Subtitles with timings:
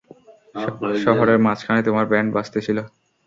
[1.03, 2.77] শহরের মাঝখানে তোমার ব্যান্ড বাজতেছিল।